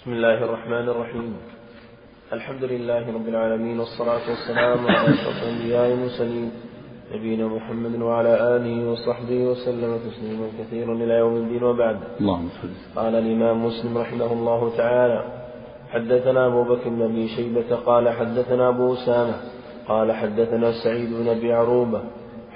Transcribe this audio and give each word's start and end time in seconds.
بسم 0.00 0.12
الله 0.12 0.44
الرحمن 0.44 0.88
الرحيم. 0.88 1.36
الحمد 2.32 2.64
لله 2.64 3.14
رب 3.14 3.28
العالمين 3.28 3.80
والصلاة 3.80 4.24
والسلام 4.30 4.86
على 4.86 5.14
أشرف 5.14 5.42
الأنبياء 5.42 5.90
والمرسلين 5.90 6.50
نبينا 7.14 7.46
محمد 7.46 8.02
وعلى 8.02 8.56
آله 8.56 8.90
وصحبه 8.90 9.44
وسلم 9.44 9.98
تسليما 9.98 10.48
كثيرا 10.58 10.94
إلى 10.94 11.14
يوم 11.14 11.36
الدين 11.36 11.62
وبعد. 11.62 11.98
اللهم 12.20 12.48
قال 12.96 13.14
الإمام 13.14 13.66
مسلم 13.66 13.98
رحمه 13.98 14.32
الله 14.32 14.76
تعالى 14.76 15.24
حدثنا 15.92 16.46
أبو 16.46 16.62
بكر 16.64 16.88
بن 16.88 17.02
أبي 17.02 17.28
شيبة 17.28 17.76
قال 17.76 18.08
حدثنا 18.08 18.68
أبو 18.68 18.94
أسامة 18.94 19.34
قال 19.88 20.12
حدثنا 20.12 20.72
سعيد 20.84 21.12
بن 21.12 21.28
أبي 21.28 21.52
عروبة 21.52 22.02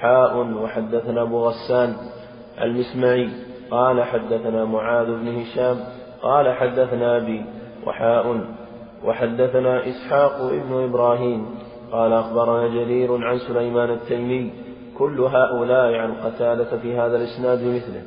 حاء 0.00 0.36
وحدثنا 0.36 1.22
أبو 1.22 1.48
غسان 1.48 1.96
المسمعي 2.60 3.28
قال 3.70 4.02
حدثنا 4.02 4.64
معاذ 4.64 5.06
بن 5.06 5.28
هشام 5.40 6.03
قال 6.24 6.52
حدثنا 6.52 7.16
أبي 7.16 7.44
وحاء. 7.86 8.24
وحدثنا 9.04 9.88
إسحاق 9.88 10.36
ابن 10.40 10.84
إبراهيم 10.84 11.46
قال 11.92 12.12
أخبرنا 12.12 12.68
جرير 12.68 13.24
عن 13.24 13.38
سليمان 13.38 13.90
التيمي 13.90 14.52
كل 14.98 15.20
هؤلاء 15.20 15.94
عن 15.94 16.14
قتادة 16.14 16.78
في 16.82 16.96
هذا 16.96 17.16
الإسناد 17.16 17.58
بمثله 17.58 18.02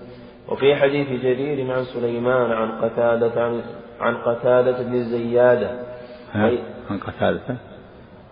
وفي 0.49 0.76
حديث 0.76 1.07
جرير 1.07 1.71
عن 1.71 1.84
سليمان 1.84 2.52
عن 2.52 2.71
قتادة 2.71 3.43
عن, 3.45 3.62
عن 3.99 4.18
قتادة 4.18 4.84
بن 4.84 4.93
الزيادة 4.93 5.70
عن 6.90 6.99
قتادة؟ 6.99 7.57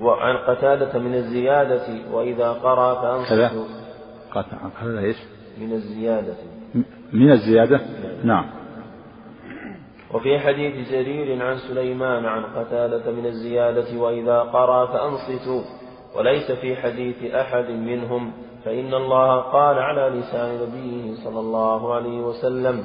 وعن 0.02 0.38
قتادة 0.38 1.00
من 1.00 1.14
الزيادة 1.14 1.88
وإذا 2.12 2.52
قرأ 2.52 2.94
كذا. 3.30 3.48
فأنصتوا 3.48 3.66
قتادة؟ 4.32 5.16
من 5.58 5.72
الزيادة. 5.72 6.36
من 7.14 7.32
الزيادة؟ 7.32 7.80
نعم. 8.24 8.46
وفي 10.14 10.40
حديث 10.40 10.92
جرير 10.92 11.46
عن 11.46 11.58
سليمان 11.58 12.26
عن 12.26 12.44
قتادة 12.44 13.12
من 13.12 13.26
الزيادة 13.26 14.00
وإذا 14.00 14.40
قرأ 14.40 14.86
فأنصتوا 14.86 15.62
وليس 16.16 16.52
في 16.52 16.76
حديث 16.76 17.34
أحد 17.34 17.70
منهم 17.70 18.32
فإن 18.66 18.94
الله 18.94 19.42
قال 19.42 19.80
على 19.80 20.20
لسان 20.20 20.60
نبيه 20.62 21.16
صلى 21.24 21.40
الله 21.40 21.94
عليه 21.94 22.20
وسلم 22.20 22.84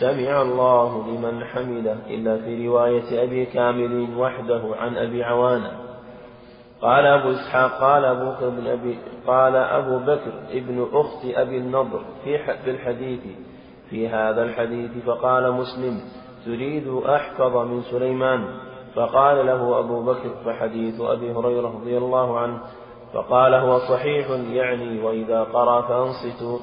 سمع 0.00 0.42
الله 0.42 1.06
لمن 1.08 1.44
حمده 1.44 1.96
إلا 2.10 2.36
في 2.36 2.68
رواية 2.68 3.22
أبي 3.22 3.46
كامل 3.46 4.16
وحده 4.16 4.62
عن 4.78 4.96
أبي 4.96 5.24
عوانة. 5.24 5.70
قال 6.82 7.06
أبو 7.06 7.30
إسحاق 7.30 7.80
قال 7.80 8.04
أبو 8.04 8.30
بكر 8.30 8.48
بن 8.48 8.66
أبي 8.66 8.98
قال 9.26 9.56
أبو 9.56 9.98
بكر 9.98 10.32
ابن 10.50 10.88
أخت 10.92 11.24
أبي 11.24 11.56
النضر 11.58 12.04
في 12.24 12.70
الحديث 12.70 13.20
في 13.90 14.08
هذا 14.08 14.42
الحديث 14.42 14.90
فقال 15.06 15.52
مسلم 15.52 16.00
تريد 16.44 16.88
أحفظ 16.88 17.56
من 17.56 17.82
سليمان؟ 17.82 18.44
فقال 18.94 19.46
له 19.46 19.78
أبو 19.78 20.02
بكر 20.02 20.30
فحديث 20.44 21.00
أبي 21.00 21.32
هريرة 21.32 21.68
رضي 21.68 21.98
الله 21.98 22.38
عنه 22.38 22.58
فقال 23.14 23.54
هو 23.54 23.78
صحيح 23.78 24.30
يعني 24.30 25.00
وإذا 25.00 25.42
قرأ 25.42 25.80
فأنصتوا. 25.80 26.58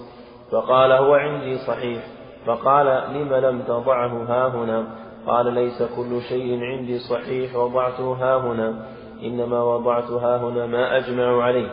فقال 0.52 0.92
هو 0.92 1.14
عندي 1.14 1.58
صحيح. 1.58 2.04
فقال 2.46 3.14
لم 3.14 3.34
لم 3.34 3.62
تضعه 3.62 4.24
ها 4.28 4.48
هنا؟ 4.48 4.88
قال 5.28 5.54
ليس 5.54 5.84
كل 5.84 6.22
شيء 6.22 6.64
عندي 6.64 7.00
صحيح 7.00 7.56
وضعته 7.56 8.14
ها 8.14 8.38
هنا. 8.38 8.86
إنما 9.24 9.64
وضعت 9.64 10.12
ها 10.12 10.38
هنا 10.38 10.66
ما 10.66 10.98
أجمع 10.98 11.44
عليه. 11.44 11.70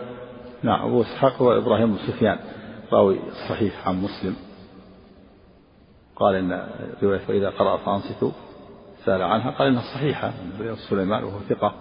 نعم 0.62 0.86
أبو 0.86 1.00
إسحاق 1.00 1.42
هو 1.42 1.52
إبراهيم 1.52 1.86
بن 1.86 1.98
سفيان 1.98 2.38
راوي 2.92 3.18
الصحيح 3.28 3.88
عن 3.88 4.02
مسلم. 4.02 4.51
قال 6.16 6.34
إن 6.34 6.68
رواية 7.02 7.18
فإذا 7.18 7.50
قرأ 7.50 7.76
فأنصتوا 7.76 8.30
سأل 9.04 9.22
عنها 9.22 9.50
قال 9.50 9.68
إنها 9.68 9.82
صحيحة 9.94 10.32
رواية 10.60 10.74
سليمان 10.74 11.24
وهو 11.24 11.38
ثقة. 11.48 11.74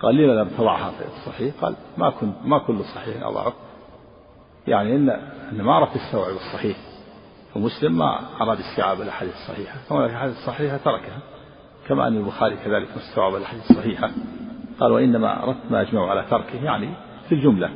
قال 0.00 0.16
لما 0.16 0.32
لم 0.32 0.48
تضعها 0.48 0.90
في 0.90 1.04
الصحيح؟ 1.06 1.54
قال 1.60 1.74
ما 1.98 2.10
كنت 2.10 2.34
ما 2.44 2.58
كل 2.58 2.84
صحيح 2.84 3.26
أضعه. 3.26 3.52
يعني 4.66 4.96
إن 4.96 5.10
إن 5.52 5.62
ما 5.62 5.76
أردت 5.78 5.96
استوعب 5.96 6.34
الصحيح 6.36 6.76
ومسلم 7.56 7.98
ما 7.98 8.20
أراد 8.40 8.58
استيعاب 8.58 9.00
الأحاديث 9.00 9.34
الصحيحة. 9.34 9.78
فهناك 9.88 10.10
الأحاديث 10.10 10.36
الصحيحة 10.38 10.76
تركها. 10.76 11.18
كما 11.88 12.08
أن 12.08 12.16
البخاري 12.16 12.56
كذلك 12.56 12.88
ما 12.88 13.02
استوعب 13.10 13.34
الأحاديث 13.34 13.70
الصحيحة. 13.70 14.10
قال 14.80 14.92
وإنما 14.92 15.42
أردت 15.42 15.70
ما 15.70 15.80
أجمع 15.80 16.10
على 16.10 16.24
تركه 16.30 16.64
يعني 16.64 16.94
في 17.28 17.34
الجملة. 17.34 17.70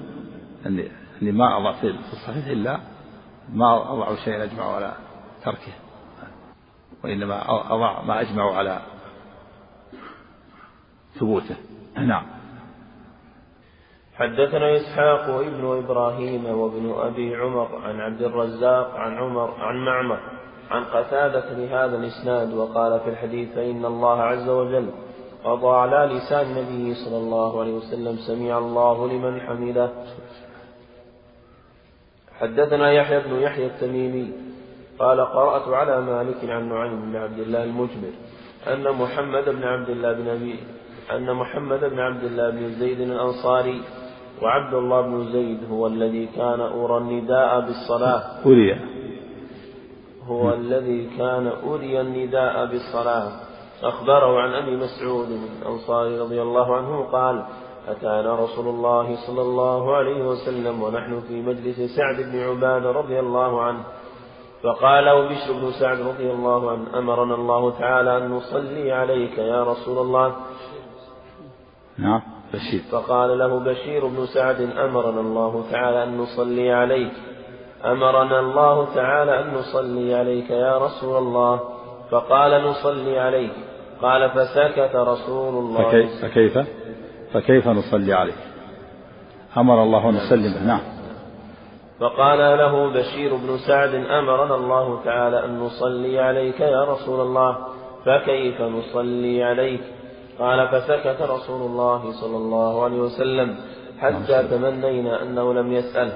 أني 0.67 0.89
أني 1.23 1.33
ما 1.33 1.59
أضع 1.59 1.73
في 1.73 1.95
الصحيح 2.13 2.47
إلا 2.47 2.81
ما 3.53 3.93
أضع 3.93 4.15
شيئا 4.25 4.45
أجمع 4.45 4.75
على 4.75 4.93
تركه. 5.51 5.73
وإنما 7.05 7.51
أضع 7.75 8.03
ما 8.03 8.21
أجمع 8.21 8.57
على 8.57 8.81
ثبوته. 11.21 11.57
نعم. 11.97 12.27
حدثنا 14.15 14.77
إسحاق 14.77 15.37
وابن 15.37 15.85
إبراهيم 15.85 16.45
وابن 16.45 16.95
أبي 16.99 17.37
عمر 17.37 17.69
عن 17.83 18.01
عبد 18.01 18.23
الرزاق 18.23 18.95
عن 18.95 19.19
عمر 19.19 19.55
عن 19.61 19.77
معمر 19.85 20.21
عن 20.71 20.85
قتادة 20.85 21.53
لهذا 21.53 21.97
الإسناد 21.97 22.55
وقال 22.55 23.01
في 23.01 23.11
الحديث 23.11 23.55
فإن 23.55 23.85
الله 23.85 24.23
عز 24.23 24.49
وجل 24.49 24.91
قضى 25.45 25.77
على 25.77 26.15
لسان 26.15 26.47
النبي 26.47 26.95
صلى 26.95 27.17
الله 27.17 27.61
عليه 27.61 27.73
وسلم 27.73 28.17
سمع 28.17 28.59
الله 28.59 29.09
لمن 29.09 29.41
حمده. 29.41 29.91
حدثنا 32.41 32.93
يحيى 32.93 33.21
بن 33.21 33.35
يحيى 33.35 33.67
التميمي 33.67 34.48
قال 34.99 35.21
قرأت 35.21 35.69
على 35.69 36.01
مالك 36.01 36.51
عن 36.51 36.69
نعيم 36.69 37.01
بن 37.01 37.17
عبد 37.17 37.39
الله 37.39 37.65
المجمر 37.65 38.13
أن 38.67 38.93
محمد 38.93 39.45
بن 39.49 39.65
عبد 39.65 39.89
الله 39.89 40.13
بن 40.13 40.29
أبي 40.29 40.59
أن 41.13 41.35
محمد 41.35 41.81
بن 41.81 41.99
عبد 42.01 42.25
الله 42.25 42.51
بن 42.51 42.73
زيد 42.73 43.01
الأنصاري 43.01 43.83
وعبد 44.43 44.75
الله 44.75 45.01
بن 45.01 45.33
زيد 45.33 45.71
هو 45.71 45.87
الذي 45.87 46.27
كان 46.27 46.61
أرى 46.61 46.99
النداء 46.99 47.61
بالصلاة. 47.61 48.23
أري 48.47 48.81
هو 50.27 50.53
الذي 50.55 51.11
كان 51.19 51.47
أري 51.47 52.01
النداء 52.01 52.67
بالصلاة. 52.67 53.33
أخبره 53.83 54.41
عن 54.41 54.51
أبي 54.55 54.77
مسعود 54.77 55.29
الأنصاري 55.63 56.19
رضي 56.19 56.43
الله 56.43 56.77
عنه 56.77 57.03
قال 57.13 57.45
أتانا 57.89 58.35
رسول 58.35 58.69
الله 58.69 59.17
صلى 59.27 59.43
الله 59.43 59.97
عليه 59.97 60.25
وسلم 60.29 60.83
ونحن 60.83 61.21
في 61.29 61.43
مجلس 61.43 61.97
سعد 61.97 62.17
بن 62.17 62.41
عبادة 62.41 62.91
رضي 62.91 63.21
الله 63.21 63.63
عنه. 63.63 63.83
فقال 64.63 65.05
له 65.05 65.29
بشر 65.29 65.53
بن 65.53 65.71
سعد 65.71 66.01
رضي 66.01 66.31
الله 66.33 66.71
عنه 66.71 66.99
أمرنا 66.99 67.35
الله 67.35 67.79
تعالى 67.79 68.17
أن 68.17 68.31
نصلي 68.31 68.93
عليك 68.93 69.39
يا 69.39 69.65
رسول 69.65 69.99
الله. 69.99 70.37
نعم 71.99 72.23
بشير. 72.55 72.81
فقال 72.91 73.39
له 73.39 73.59
بشير 73.59 74.07
بن 74.07 74.27
سعد 74.27 74.61
أمرنا 74.61 75.21
الله 75.21 75.65
تعالى 75.71 76.05
أن 76.05 76.19
نصلي 76.19 76.73
عليك. 76.73 77.13
أمرنا 77.85 78.41
الله 78.41 78.95
تعالى 78.95 79.41
أن 79.41 79.55
نصلي 79.55 80.15
عليك 80.15 80.51
يا 80.51 80.79
رسول 80.79 81.19
الله. 81.19 81.61
فقال 82.11 82.65
نصلي 82.65 83.19
عليك. 83.19 83.53
قال 84.03 84.31
فسكت 84.31 84.97
رسول 84.97 85.55
الله. 85.55 85.83
فكيف 85.83 86.25
فكيف؟ 86.25 86.59
فكيف 87.33 87.69
نصلي 87.69 88.13
عليك؟ 88.13 88.39
أمر 89.57 89.83
الله 89.83 90.09
أن 90.09 90.15
نسلم. 90.15 90.67
نعم. 90.67 90.98
فقال 92.01 92.39
له 92.39 92.93
بشير 92.93 93.37
بن 93.37 93.59
سعد 93.67 93.95
أمرنا 93.95 94.55
الله 94.55 95.05
تعالى 95.05 95.45
أن 95.45 95.59
نصلي 95.59 96.21
عليك 96.21 96.61
يا 96.61 96.85
رسول 96.85 97.21
الله 97.21 97.57
فكيف 98.05 98.61
نصلي 98.61 99.45
عليك؟ 99.45 99.81
قال 100.39 100.69
فسكت 100.69 101.23
رسول 101.23 101.61
الله 101.61 102.13
صلى 102.13 102.37
الله 102.37 102.85
عليه 102.85 103.01
وسلم 103.01 103.57
حتى 103.99 104.49
تمنينا 104.49 105.23
أنه 105.23 105.55
لم 105.55 105.73
يسأل. 105.73 106.13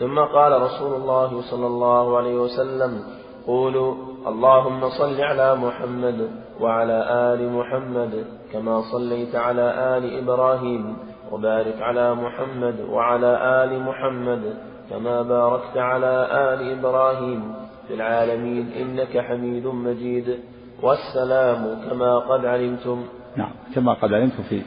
ثم 0.00 0.18
قال 0.18 0.62
رسول 0.62 0.94
الله 0.94 1.40
صلى 1.50 1.66
الله 1.66 2.16
عليه 2.16 2.34
وسلم 2.34 3.04
قولوا 3.46 3.94
اللهم 4.26 4.88
صل 4.88 5.20
على 5.20 5.54
محمد 5.54 6.30
وعلى 6.60 7.06
آل 7.10 7.52
محمد 7.52 8.26
كما 8.52 8.82
صليت 8.92 9.34
على 9.34 9.96
آل 9.96 10.18
إبراهيم 10.18 10.96
وبارك 11.32 11.82
على 11.82 12.14
محمد 12.14 12.80
وعلى 12.90 13.64
آل 13.64 13.82
محمد 13.82 14.73
كما 14.90 15.22
باركت 15.22 15.76
على 15.76 16.28
آل 16.30 16.78
إبراهيم 16.78 17.54
في 17.88 17.94
العالمين 17.94 18.72
إنك 18.72 19.18
حميد 19.18 19.66
مجيد. 19.66 20.38
والسلام 20.82 21.90
كما 21.90 22.18
قد 22.18 22.44
علمتم. 22.44 23.06
نعم 23.36 23.52
كما 23.74 23.94
قد 23.94 24.12
علمتم 24.12 24.42
في 24.42 24.62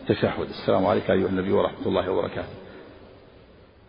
التشهد. 0.00 0.48
السلام 0.48 0.86
عليك 0.86 1.10
أيها 1.10 1.28
النبي 1.28 1.52
ورحمة 1.52 1.86
الله 1.86 2.10
وبركاته. 2.10 2.54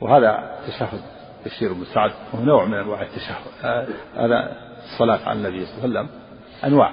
وهذا 0.01 0.59
تشهد 0.67 1.01
بشير 1.45 1.73
بن 1.73 1.83
سعد 1.93 2.11
وهو 2.33 2.43
نوع 2.43 2.65
من 2.65 2.73
أنواع 2.73 3.01
التشهد. 3.01 3.81
هذا 4.15 4.57
الصلاة 4.83 5.29
على 5.29 5.39
النبي 5.39 5.65
صلى 5.65 5.85
الله 5.85 5.99
عليه 5.99 6.09
وسلم 6.09 6.19
أنواع 6.63 6.91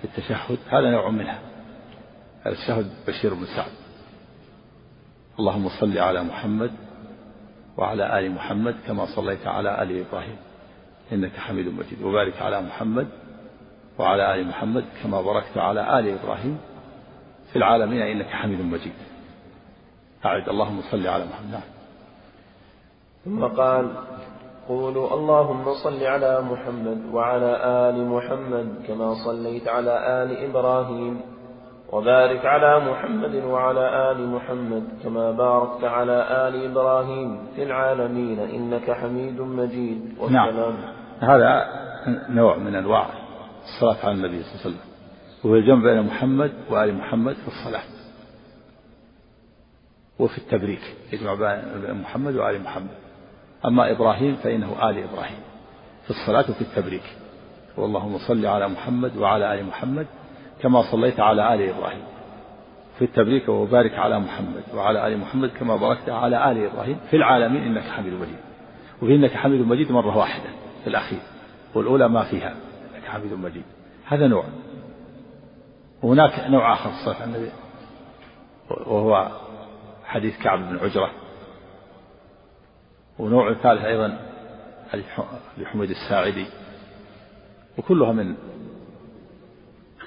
في 0.00 0.04
التشهد 0.04 0.58
هذا 0.68 0.90
نوع 0.90 1.10
منها. 1.10 1.38
هذا 2.42 2.54
التشهد 2.54 2.90
بشير 3.08 3.34
بن 3.34 3.44
سعد. 3.56 3.72
اللهم 5.38 5.68
صل 5.80 5.98
على 5.98 6.22
محمد 6.22 6.70
وعلى 7.78 8.18
آل 8.18 8.32
محمد 8.32 8.74
كما 8.86 9.06
صليت 9.16 9.46
على 9.46 9.82
آل 9.82 10.04
إبراهيم 10.06 10.36
إنك 11.12 11.36
حميد 11.36 11.66
مجيد. 11.66 12.02
وبارك 12.02 12.42
على 12.42 12.60
محمد 12.60 13.08
وعلى 13.98 14.34
آل 14.34 14.46
محمد 14.46 14.84
كما 15.02 15.22
باركت 15.22 15.58
على 15.58 15.98
آل 15.98 16.18
إبراهيم 16.18 16.58
في 17.52 17.56
العالمين 17.56 18.02
إنك 18.02 18.26
حميد 18.26 18.60
مجيد. 18.60 18.92
أعد. 20.24 20.48
اللهم 20.48 20.80
صل 20.90 21.06
على 21.06 21.24
محمد. 21.24 21.50
نعم. 21.50 21.62
ثم 23.24 23.44
قال 23.44 23.90
قولوا 24.68 25.14
اللهم 25.14 25.74
صل 25.74 26.02
على 26.04 26.40
محمد 26.40 27.14
وعلى 27.14 27.50
آل 27.90 28.06
محمد 28.06 28.84
كما 28.88 29.14
صليت 29.24 29.68
على 29.68 30.22
آل 30.22 30.50
إبراهيم. 30.50 31.33
وبارك 31.94 32.46
على 32.46 32.90
محمد 32.90 33.34
وعلى 33.34 34.10
آل 34.10 34.28
محمد 34.28 34.84
كما 35.02 35.30
باركت 35.30 35.84
على 35.84 36.48
آل 36.48 36.70
إبراهيم 36.70 37.46
في 37.56 37.62
العالمين 37.62 38.38
إنك 38.38 38.90
حميد 38.90 39.40
مجيد. 39.40 40.14
نعم. 40.30 40.74
هذا 41.20 41.66
نوع 42.28 42.56
من 42.56 42.74
أنواع 42.74 43.06
الصلاة 43.64 44.06
على 44.06 44.14
النبي 44.14 44.42
صلى 44.42 44.52
الله 44.52 44.60
عليه 44.64 44.66
وسلم. 44.66 44.80
وهو 45.44 45.54
الجمع 45.54 45.82
بين 45.82 46.02
محمد 46.02 46.52
وآل 46.70 46.94
محمد 46.94 47.34
في 47.34 47.48
الصلاة. 47.48 47.82
وفي 50.18 50.38
التبريك. 50.38 50.96
يجمع 51.12 51.34
بين 51.34 51.94
محمد 52.00 52.36
وآل 52.36 52.62
محمد. 52.62 52.96
أما 53.64 53.90
إبراهيم 53.90 54.34
فإنه 54.34 54.90
آل 54.90 54.98
إبراهيم. 54.98 55.40
في 56.04 56.10
الصلاة 56.10 56.50
وفي 56.50 56.60
التبريك. 56.60 57.16
واللهم 57.76 58.18
صل 58.18 58.46
على 58.46 58.68
محمد 58.68 59.16
وعلى 59.16 59.54
آل 59.54 59.66
محمد 59.66 60.06
كما 60.62 60.82
صليت 60.82 61.20
على 61.20 61.54
آل 61.54 61.68
إبراهيم. 61.68 62.02
في 62.98 63.04
التبريك 63.04 63.48
وبارك 63.48 63.98
على 63.98 64.18
محمد 64.18 64.62
وعلى 64.74 65.06
آل 65.06 65.18
محمد 65.18 65.50
كما 65.60 65.76
باركت 65.76 66.08
على 66.08 66.50
آل 66.50 66.66
إبراهيم. 66.66 66.96
في 67.10 67.16
العالمين 67.16 67.62
إنك 67.62 67.82
حميد 67.82 68.12
مجيد. 68.12 68.38
وفي 69.02 69.14
إنك 69.14 69.30
حميد 69.30 69.60
مجيد 69.60 69.92
مرة 69.92 70.16
واحدة 70.16 70.50
في 70.84 70.90
الأخير. 70.90 71.18
والأولى 71.74 72.08
ما 72.08 72.24
فيها. 72.24 72.54
إنك 72.94 73.04
حميد 73.04 73.32
مجيد. 73.32 73.64
هذا 74.06 74.26
نوع. 74.26 74.44
وهناك 76.02 76.50
نوع 76.50 76.72
آخر 76.72 76.90
صلى 77.04 77.24
النبي 77.24 77.50
وهو 78.70 79.28
حديث 80.04 80.42
كعب 80.42 80.58
بن 80.58 80.78
عجرة. 80.78 81.10
ونوع 83.18 83.54
ثالث 83.54 83.84
أيضا 83.84 84.18
لحميد 85.58 85.90
الساعدي. 85.90 86.46
وكلها 87.78 88.12
من 88.12 88.34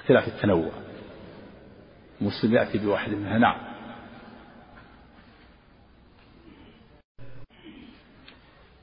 اختلاف 0.08 0.28
التنوع. 0.28 0.70
مسلم 2.20 2.54
يأتي 2.54 2.78
بواحد 2.78 3.12
منها. 3.12 3.38
نعم. 3.38 3.56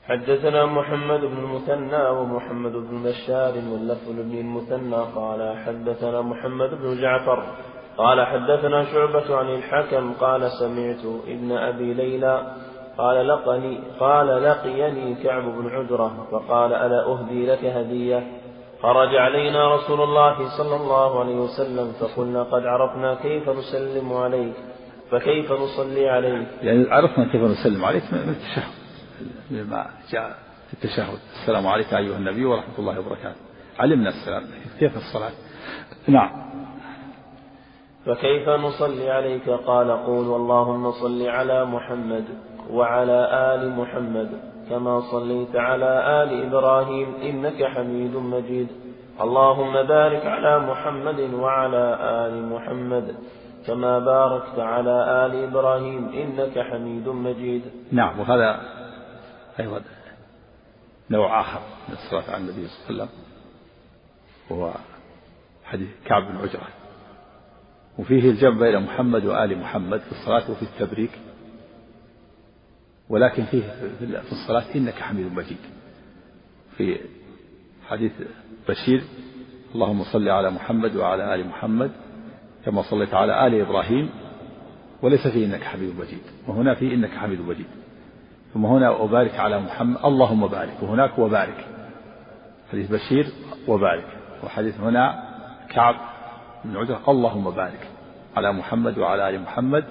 حدثنا 0.04 0.66
محمد 0.66 1.20
بن 1.20 1.38
المثنى 1.38 2.08
ومحمد 2.08 2.72
بن 2.72 3.04
بشار 3.04 3.54
واللفظ 3.54 4.10
بن 4.10 4.38
المثنى. 4.38 4.96
قال 4.96 5.58
حدثنا 5.66 6.22
محمد 6.22 6.70
بن 6.70 7.02
جعفر. 7.02 7.56
قال 7.98 8.26
حدثنا 8.26 8.84
شعبة 8.84 9.36
عن 9.36 9.50
الحكم. 9.50 10.14
قال 10.14 10.52
سمعت 10.52 11.06
ابن 11.28 11.52
أبي 11.52 11.94
ليلى. 11.94 12.56
قال 12.98 13.28
لقني 13.28 13.80
قال 14.00 14.44
لقيني 14.44 15.16
كعب 15.24 15.44
بن 15.44 15.68
عجرة. 15.68 16.28
فقال 16.32 16.74
ألا 16.74 17.06
أهدي 17.06 17.46
لك 17.46 17.66
هدية؟ 17.66 18.45
خرج 18.86 19.16
علينا 19.16 19.76
رسول 19.76 20.02
الله 20.02 20.58
صلى 20.58 20.76
الله 20.76 21.20
عليه 21.20 21.36
وسلم 21.36 21.92
فقلنا 22.00 22.44
قد 22.44 22.66
عرفنا 22.66 23.16
كيف 23.16 23.50
نسلم 23.50 24.14
عليك 24.14 24.54
فكيف 25.12 25.52
نصلي 25.52 26.10
عليك؟ 26.10 26.48
يعني 26.62 26.92
عرفنا 26.92 27.32
كيف 27.32 27.42
نسلم 27.42 27.86
عليك 27.86 28.04
من 28.12 28.30
التشهد. 28.30 28.74
لما 29.52 29.86
جاء 30.12 30.38
في 30.68 30.74
التشهد. 30.74 31.20
السلام 31.42 31.68
عليك 31.68 31.94
أيها 31.94 32.18
النبي 32.18 32.46
ورحمة 32.46 32.80
الله 32.80 33.00
وبركاته. 33.00 33.42
علمنا 33.80 34.10
السلام. 34.10 34.44
كيف 34.80 34.98
الصلاة؟ 34.98 35.32
نعم. 36.08 36.32
فكيف 38.06 38.50
نصلي 38.50 39.10
عليك؟ 39.12 39.50
قال 39.50 39.92
قول 39.92 40.26
اللهم 40.26 40.92
صل 40.92 41.28
على 41.28 41.66
محمد. 41.66 42.26
وعلى 42.72 43.20
آل 43.56 43.72
محمد 43.72 44.30
كما 44.70 45.02
صليت 45.12 45.56
على 45.56 46.24
آل 46.24 46.46
إبراهيم 46.48 47.16
إنك 47.16 47.64
حميد 47.64 48.16
مجيد. 48.16 48.68
اللهم 49.22 49.84
بارك 49.84 50.26
على 50.26 50.60
محمد 50.60 51.20
وعلى 51.34 51.98
آل 52.02 52.50
محمد 52.50 53.16
كما 53.68 54.00
باركت 54.00 54.60
على 54.60 55.26
آل 55.26 55.44
إبراهيم 55.44 56.10
إنك 56.10 56.60
حميد 56.60 57.08
مجيد. 57.08 57.62
نعم 57.92 58.20
وهذا 58.20 58.62
أيضا 59.60 59.82
نوع 61.10 61.42
آخر 61.42 61.60
من 61.88 61.94
الصلاة 61.94 62.36
على 62.36 62.42
النبي 62.44 62.68
صلى 62.68 62.90
الله 62.90 63.04
عليه 63.04 63.04
وسلم 63.04 63.10
وهو 64.50 64.72
حديث 65.66 65.90
كعب 66.06 66.24
بن 66.24 66.38
عجرة. 66.38 66.68
وفيه 68.00 68.30
الجمع 68.30 68.60
بين 68.60 68.80
محمد 68.80 69.26
وآل 69.26 69.58
محمد 69.60 70.00
في 70.00 70.12
الصلاة 70.12 70.52
وفي 70.52 70.62
التبريك. 70.62 71.12
ولكن 73.10 73.44
فيه 73.44 73.62
في 74.00 74.32
الصلاة 74.32 74.76
إنك 74.76 74.94
حميد 74.94 75.34
مجيد. 75.34 75.58
في 76.78 77.00
حديث 77.90 78.12
بشير 78.70 79.04
اللهم 79.76 80.04
صل 80.04 80.30
على 80.30 80.52
محمد 80.52 80.96
وعلى 80.96 81.36
آل 81.36 81.48
محمد 81.48 81.92
كما 82.66 82.82
صليت 82.82 83.14
على 83.14 83.48
آل 83.48 83.62
إبراهيم 83.62 84.10
وليس 85.02 85.28
فيه 85.28 85.46
إنك 85.46 85.64
حميد 85.64 86.00
مجيد 86.00 86.22
وهنا 86.48 86.76
فيه 86.76 86.94
إنك 86.94 87.10
حميد 87.10 87.42
مجيد. 87.42 87.66
ثم 88.54 88.66
هنا 88.66 88.90
وبارك 88.90 89.40
على 89.40 89.60
محمد 89.60 89.98
اللهم 90.06 90.48
بارك 90.48 90.78
وهناك 90.82 91.20
وبارك. 91.20 91.66
حديث 92.72 92.92
بشير 92.92 93.28
وبارك. 93.68 94.08
وحديث 94.44 94.80
هنا 94.80 95.24
كعب 95.70 95.96
بن 96.66 96.78
عجرة 96.78 97.02
اللهم 97.08 97.52
بارك 97.52 97.88
على 98.38 98.54
محمد 98.54 98.98
وعلى 98.98 99.30
آل 99.30 99.42
محمد. 99.42 99.86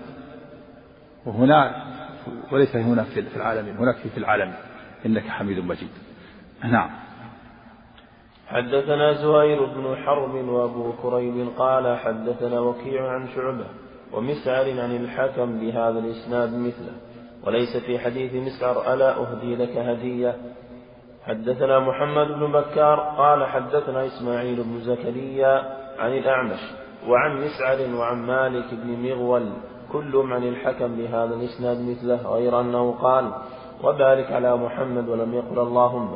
وهنا 1.27 1.85
وليس 2.53 2.77
هنا 2.77 3.05
في 3.05 3.37
العالمين 3.37 3.77
هناك 3.77 3.97
في 3.97 4.19
العالمين 4.19 4.55
إنك 5.07 5.29
حميد 5.29 5.59
مجيد. 5.59 5.91
نعم. 6.65 6.91
حدثنا 8.49 9.13
زهير 9.13 9.65
بن 9.65 9.97
حرب 9.97 10.35
وأبو 10.35 10.93
كريب 10.93 11.49
قال 11.59 11.99
حدثنا 11.99 12.61
وكيع 12.61 13.09
عن 13.09 13.29
شعبة 13.35 13.67
ومسعر 14.13 14.81
عن 14.81 14.97
الحكم 14.97 15.61
بهذا 15.61 15.99
الإسناد 15.99 16.55
مثله 16.55 16.93
وليس 17.45 17.77
في 17.77 17.99
حديث 17.99 18.35
مسعر 18.35 18.95
ألا 18.95 19.17
أهدي 19.17 19.57
لك 19.57 19.77
هدية. 19.77 20.35
حدثنا 21.27 21.79
محمد 21.79 22.27
بن 22.27 22.53
بكار 22.53 23.01
قال 23.01 23.47
حدثنا 23.47 24.07
إسماعيل 24.07 24.63
بن 24.63 24.81
زكريا 24.81 25.77
عن 25.99 26.13
الأعمش 26.13 26.61
وعن 27.09 27.45
مسعر 27.45 27.95
وعن 27.97 28.27
مالك 28.27 28.65
بن 28.73 29.09
مغول 29.09 29.53
كلهم 29.93 30.33
عن 30.33 30.45
الحكم 30.49 30.97
بهذا 30.97 31.35
الإسناد 31.35 31.79
مثله 31.81 32.29
غير 32.35 32.61
أنه 32.61 32.93
قال 33.03 33.33
وبارك 33.85 34.33
على 34.33 34.57
محمد 34.57 35.09
ولم 35.09 35.35
يقل 35.35 35.59
اللهم 35.59 36.15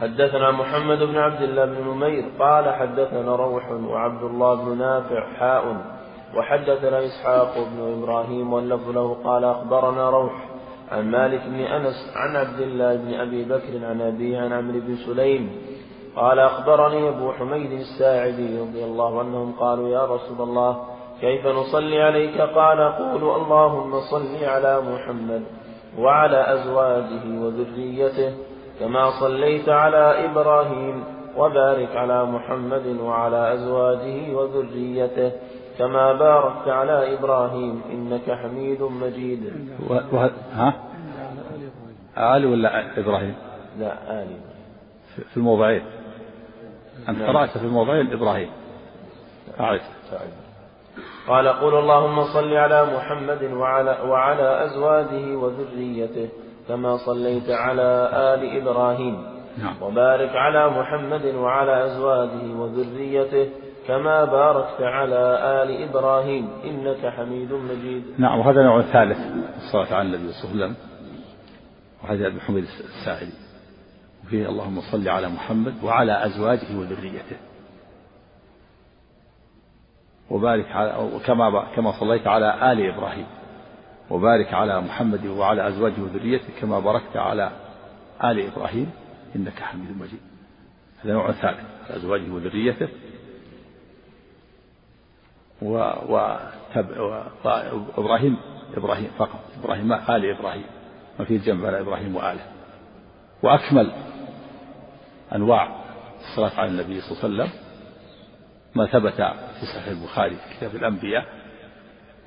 حدثنا 0.00 0.50
محمد 0.50 0.98
بن 0.98 1.16
عبد 1.16 1.42
الله 1.42 1.64
بن 1.64 1.88
نمير 1.88 2.24
قال 2.38 2.74
حدثنا 2.74 3.36
روح 3.36 3.70
وعبد 3.70 4.22
الله 4.22 4.54
بن 4.54 4.78
نافع 4.78 5.26
حاء 5.38 5.76
وحدثنا 6.36 7.04
إسحاق 7.06 7.54
بن 7.58 8.02
إبراهيم 8.02 8.52
واللفظ 8.52 8.90
له 8.90 9.16
قال 9.24 9.44
أخبرنا 9.44 10.10
روح 10.10 10.32
عن 10.92 11.10
مالك 11.10 11.40
بن 11.46 11.60
أنس 11.60 12.12
عن 12.16 12.36
عبد 12.36 12.60
الله 12.60 12.96
بن 12.96 13.14
أبي 13.14 13.44
بكر 13.44 13.86
عن 13.86 14.00
أبيه 14.00 14.38
عن 14.40 14.52
عمرو 14.52 14.80
بن 14.80 14.96
سليم 15.06 15.50
قال 16.18 16.38
أخبرني 16.38 17.08
أبو 17.08 17.32
حميد 17.32 17.72
الساعدي 17.72 18.60
رضي 18.60 18.84
الله 18.84 19.18
عنهم 19.18 19.52
قالوا 19.52 19.88
يا 19.88 20.04
رسول 20.04 20.40
الله 20.40 20.84
كيف 21.20 21.46
نصلي 21.46 22.02
عليك 22.02 22.40
قال 22.40 22.80
قولوا 22.80 23.36
اللهم 23.36 24.00
صل 24.00 24.44
على 24.44 24.80
محمد 24.80 25.42
وعلى 25.98 26.52
أزواجه 26.54 27.24
وذريته 27.42 28.32
كما 28.80 29.10
صليت 29.20 29.68
على 29.68 30.24
إبراهيم 30.30 31.04
وبارك 31.36 31.96
على 31.96 32.24
محمد 32.24 32.86
وعلى 32.86 33.54
أزواجه 33.54 34.34
وذريته 34.34 35.32
كما 35.78 36.12
باركت 36.12 36.68
على 36.68 37.14
إبراهيم 37.14 37.82
إنك 37.92 38.30
حميد 38.30 38.82
مجيد 38.82 39.52
و... 39.90 39.94
ها؟ 40.54 40.74
آل 42.36 42.46
ولا 42.46 42.98
إبراهيم؟ 42.98 43.34
لا 43.78 44.22
آل 44.22 44.28
في 45.30 45.36
الموضعين 45.36 45.82
أنت 47.08 47.18
نعم. 47.18 47.36
قرأت 47.36 47.58
في 47.58 47.64
الموضعين 47.64 48.12
إبراهيم. 48.12 48.50
أعرف 49.60 49.82
قال 51.28 51.48
قل 51.48 51.78
اللهم 51.78 52.24
صل 52.24 52.54
على 52.54 52.86
محمد 52.96 53.42
وعلى, 53.44 53.98
وعلى 54.04 54.64
أزواجه 54.64 55.36
وذريته 55.36 56.28
كما 56.68 56.96
صليت 56.96 57.50
على 57.50 58.10
آل 58.12 58.62
إبراهيم. 58.62 59.26
نعم. 59.58 59.82
وبارك 59.82 60.30
على 60.36 60.70
محمد 60.70 61.34
وعلى 61.34 61.84
أزواجه 61.84 62.54
وذريته 62.56 63.50
كما 63.86 64.24
باركت 64.24 64.80
على 64.80 65.38
آل 65.62 65.88
إبراهيم. 65.88 66.50
إنك 66.64 67.06
حميد 67.06 67.52
مجيد. 67.52 68.04
نعم 68.18 68.38
وهذا 68.38 68.62
نوع 68.62 68.82
ثالث 68.82 69.18
الصلاة 69.56 69.94
على 69.98 70.06
النبي 70.06 70.32
صلى 70.32 70.52
الله 70.52 70.64
عليه 70.64 70.74
وسلم. 70.74 70.76
وهذا 72.04 72.26
أبي 72.26 72.40
حميد 72.40 72.64
الساعدي 72.64 73.47
وفيه 74.28 74.48
اللهم 74.48 74.80
صل 74.80 75.08
على 75.08 75.28
محمد 75.28 75.74
وعلى 75.84 76.26
أزواجه 76.26 76.76
وذريته. 76.76 77.36
وبارك 80.30 80.72
على 80.72 81.20
كما 81.26 81.74
كما 81.76 82.00
صليت 82.00 82.26
على 82.26 82.72
آل 82.72 82.94
إبراهيم. 82.94 83.26
وبارك 84.10 84.54
على 84.54 84.80
محمد 84.80 85.26
وعلى 85.26 85.68
أزواجه 85.68 86.00
وذريته 86.00 86.60
كما 86.60 86.80
باركت 86.80 87.16
على 87.16 87.50
آل 88.24 88.52
إبراهيم. 88.52 88.90
إنك 89.36 89.62
حميد 89.62 89.98
مجيد. 90.00 90.20
هذا 91.04 91.12
نوع 91.12 91.32
ثالث 91.32 91.90
أزواجه 91.90 92.30
وذريته. 92.30 92.88
و... 95.62 95.72
و... 96.08 96.36
وإبراهيم 97.44 98.36
إبراهيم 98.76 99.10
فقط. 99.18 99.40
إبراهيم 99.62 99.92
آل 99.92 100.38
إبراهيم. 100.38 100.66
ما 101.18 101.24
في 101.24 101.38
جنب 101.38 101.66
على 101.66 101.80
إبراهيم 101.80 102.16
وآله. 102.16 102.46
وأكمل 103.42 103.92
أنواع 105.34 105.84
الصلاة 106.20 106.60
على 106.60 106.70
النبي 106.70 107.00
صلى 107.00 107.10
الله 107.10 107.24
عليه 107.24 107.52
وسلم 107.52 107.60
ما 108.74 108.86
ثبت 108.86 109.14
في 109.60 109.66
صحيح 109.66 109.88
البخاري 109.88 110.36
في 110.36 110.56
كتاب 110.56 110.76
الأنبياء 110.76 111.26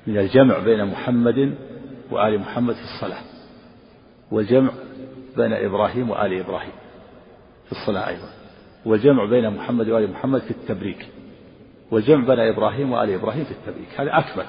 من 0.06 0.18
الجمع 0.18 0.58
بين 0.58 0.84
محمد 0.84 1.54
وآل 2.10 2.38
محمد 2.38 2.74
في 2.74 2.82
الصلاة 2.82 3.22
والجمع 4.30 4.70
بين 5.36 5.52
إبراهيم 5.52 6.10
وآل 6.10 6.40
إبراهيم 6.40 6.72
في 7.66 7.72
الصلاة 7.72 8.08
أيضا 8.08 8.28
والجمع 8.84 9.24
بين 9.24 9.50
محمد 9.50 9.88
وآل 9.88 10.10
محمد 10.10 10.40
في 10.40 10.50
التبريك 10.50 11.08
والجمع 11.90 12.26
بين 12.26 12.38
إبراهيم 12.40 12.92
وآل 12.92 13.10
إبراهيم 13.10 13.44
في 13.44 13.50
التبريك 13.50 14.00
هذا 14.00 14.18
أكمل 14.18 14.46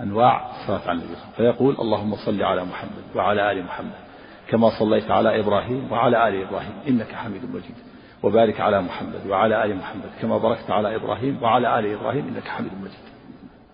أنواع 0.00 0.50
الصلاة 0.50 0.88
على 0.88 0.98
النبي 0.98 1.16
فيقول 1.36 1.76
اللهم 1.80 2.16
صل 2.16 2.42
على 2.42 2.64
محمد 2.64 3.04
وعلى 3.14 3.52
آل 3.52 3.64
محمد. 3.64 4.05
كما 4.48 4.70
صليت 4.78 5.10
على 5.10 5.40
إبراهيم 5.40 5.92
وعلى 5.92 6.28
آل 6.28 6.42
إبراهيم 6.42 6.72
إنك 6.88 7.12
حميد 7.14 7.42
مجيد. 7.54 7.74
وبارك 8.22 8.60
على 8.60 8.82
محمد 8.82 9.26
وعلى 9.28 9.64
آل 9.64 9.76
محمد 9.76 10.10
كما 10.22 10.38
باركت 10.38 10.70
على 10.70 10.96
إبراهيم 10.96 11.42
وعلى 11.42 11.78
آل 11.78 11.92
إبراهيم 11.92 12.28
إنك 12.28 12.48
حميد 12.48 12.72
مجيد. 12.80 13.06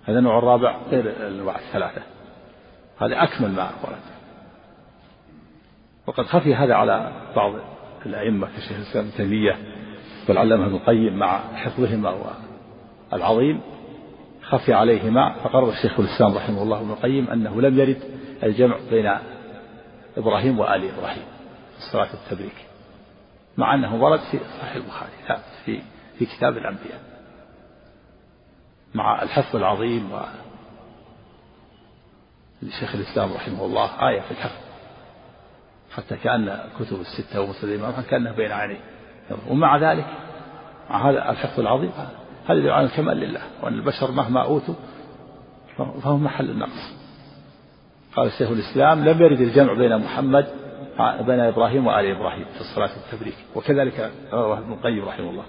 هذا 0.04 0.18
النوع 0.18 0.38
الرابع 0.38 0.76
غير 0.90 1.04
الأنواع 1.06 1.56
الثلاثة. 1.58 2.02
هذا 2.98 3.22
أكمل 3.22 3.50
ما 3.50 3.70
ورد 3.84 3.96
وقد 6.06 6.24
خفي 6.24 6.54
هذا 6.54 6.74
على 6.74 7.12
بعض 7.36 7.52
الأئمة 8.06 8.48
كشيخ 8.56 8.76
الإسلام 8.76 9.04
ابن 9.04 9.16
تيمية 9.16 9.56
والعلامة 10.28 10.66
ابن 10.66 10.74
القيم 10.74 11.18
مع 11.18 11.38
حفظهما 11.54 12.14
العظيم. 13.12 13.60
خفي 14.42 14.72
عليهما. 14.72 15.32
فقرر 15.44 15.68
الشيخ 15.68 16.00
الإسلام 16.00 16.34
رحمه 16.34 16.62
الله 16.62 16.80
ابن 16.80 16.90
القيم 16.90 17.30
أنه 17.30 17.60
لم 17.60 17.78
يرد 17.78 18.02
الجمع 18.42 18.76
بين 18.90 19.12
إبراهيم 20.16 20.58
وآل 20.58 20.88
إبراهيم 20.88 21.24
في 21.72 21.78
الصلاة 21.78 22.08
التبريك. 22.14 22.66
مع 23.56 23.74
أنه 23.74 24.02
ورد 24.02 24.20
في 24.20 24.38
صحيح 24.60 24.74
البخاري 24.74 25.12
ثابت 25.28 25.42
في 25.64 25.82
في 26.18 26.26
كتاب 26.26 26.56
الأنبياء. 26.56 27.00
مع 28.94 29.22
الحفظ 29.22 29.56
العظيم 29.56 30.12
و 30.12 30.20
لشيخ 32.62 32.94
الإسلام 32.94 33.32
رحمه 33.32 33.64
الله 33.64 34.08
آية 34.08 34.20
في 34.20 34.30
الحفظ 34.30 34.60
حتى 35.96 36.16
كأن 36.16 36.48
الكتب 36.48 37.00
الستة 37.00 37.40
ومسند 37.40 37.70
الإمام 37.70 38.02
كأنها 38.02 38.32
بين 38.32 38.52
عينيه 38.52 38.80
ومع 39.48 39.76
ذلك 39.76 40.06
مع 40.90 41.10
هذا 41.10 41.30
الحفظ 41.30 41.60
العظيم 41.60 41.90
هذا 42.46 42.58
يدل 42.58 42.70
على 42.70 42.86
الكمال 42.86 43.16
لله 43.16 43.42
وأن 43.62 43.74
البشر 43.74 44.10
مهما 44.10 44.42
أوتوا 44.42 44.74
فهم 45.76 46.24
محل 46.24 46.50
النقص. 46.50 47.01
قال 48.16 48.26
الشيخ 48.26 48.50
الإسلام 48.50 49.04
لم 49.04 49.22
يرد 49.22 49.40
الجمع 49.40 49.72
بين 49.72 49.98
محمد 49.98 50.46
بين 51.20 51.40
إبراهيم 51.40 51.86
وآل 51.86 52.06
إبراهيم 52.06 52.44
في 52.44 52.60
الصلاة 52.60 52.90
التبريك 52.96 53.36
وكذلك 53.54 54.12
رواه 54.32 54.58
ابن 54.58 54.72
القيم 54.72 55.04
رحمه 55.04 55.30
الله. 55.30 55.44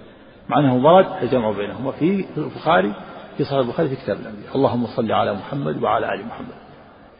مع 0.48 0.58
أنه 0.58 0.74
ورد 0.74 1.06
الجمع 1.22 1.50
بينهما 1.50 1.92
في 1.92 2.24
البخاري 2.36 2.94
في 3.36 3.44
صحيح 3.44 3.58
البخاري 3.58 3.88
في 3.88 3.96
كتاب 3.96 4.16
الأنبياء. 4.16 4.56
اللهم 4.56 4.86
صل 4.86 5.12
على 5.12 5.34
محمد 5.34 5.82
وعلى 5.82 6.14
آل 6.14 6.26
محمد 6.26 6.54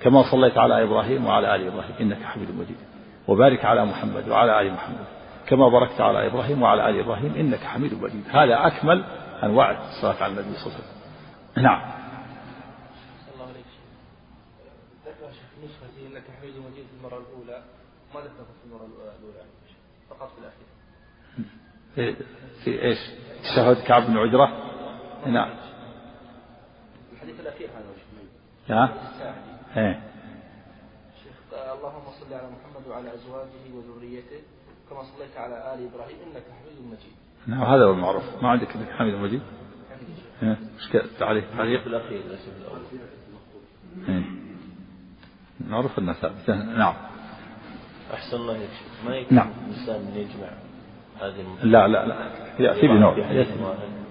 كما 0.01 0.23
صليت 0.31 0.59
على 0.59 0.83
إبراهيم 0.83 1.27
وعلى 1.27 1.55
آل 1.55 1.67
إبراهيم 1.67 1.95
إنك 2.01 2.23
حميد 2.23 2.51
مجيد. 2.51 2.77
وبارك 3.29 3.65
على 3.65 3.85
محمد 3.85 4.29
وعلى 4.29 4.61
آل 4.61 4.73
محمد 4.73 5.05
كما 5.47 5.69
باركت 5.69 6.01
على 6.01 6.27
إبراهيم 6.27 6.63
وعلى 6.63 6.91
آل 6.91 7.01
إبراهيم 7.01 7.35
إنك 7.35 7.61
حميد 7.61 8.03
مجيد. 8.03 8.25
هذا 8.31 8.67
أكمل 8.67 9.05
أنواع 9.43 9.71
الصلاة 9.71 10.23
على 10.23 10.33
النبي 10.33 10.55
صلى 10.57 10.67
الله 10.67 10.77
عليه 10.77 10.85
وسلم. 10.85 11.65
نعم 11.65 11.81
الله 13.35 13.47
عليك 13.47 13.65
ذكر 15.07 15.33
شيخ 15.33 15.51
نسختي 15.65 16.07
انك 16.07 16.25
حميد 16.41 16.55
مجيد 16.57 16.85
في 16.85 16.95
المره 16.99 17.23
الاولى 17.25 17.63
ما 18.15 18.21
ذكر 18.21 18.45
في 18.45 18.67
المره 18.67 18.87
الأولى؟ 18.87 19.45
فقط 20.11 20.31
في 20.33 20.39
الأخير. 20.39 20.67
في, 21.95 22.25
في 22.65 22.83
إيش؟ 22.83 22.99
تشهد 23.43 23.77
كعب 23.87 24.07
بن 24.07 24.17
عجرة؟ 24.17 24.47
نعم. 25.27 25.51
الحديث 27.13 27.41
الأخير 27.41 27.69
هذا 27.69 27.95
نعم 28.69 28.89
إيه. 29.77 30.01
شيخ 31.25 31.33
اللهم 31.53 32.05
صل 32.21 32.35
على 32.35 32.49
محمد 32.49 32.87
وعلى 32.89 33.15
أزواجه 33.15 33.75
وذريته 33.75 34.41
كما 34.91 35.03
صليت 35.03 35.37
على 35.37 35.75
آل 35.75 35.89
إبراهيم 35.89 36.17
إنك 36.27 36.43
حميد 36.61 36.87
مجيد. 36.87 37.13
نعم 37.47 37.63
هذا 37.63 37.85
هو 37.85 37.93
المعروف. 37.93 38.43
ما 38.43 38.49
عندك 38.49 38.77
إنك 38.77 38.91
حميد 38.91 39.15
مجيد؟ 39.15 39.43
إيش 40.43 40.89
تعليق؟ 41.19 41.45
تعليق 41.57 41.87
الأخير 41.87 42.23
إيه. 44.09 44.25
معروف 45.61 46.01
ثابت 46.01 46.51
نعم. 46.51 46.95
أحسن 48.13 48.37
الله 48.37 48.57
يكشف 48.57 49.05
ما 49.07 49.17
يكفي 49.17 49.35
نعم. 49.35 49.53
الإنسان 49.69 50.01
من 50.01 50.17
يجمع 50.17 50.49
هذه 51.21 51.67
لا 51.67 51.89
لا 51.89 52.07
لا. 52.07 52.31
يأتي 52.59 52.87
بنوع. 52.87 53.19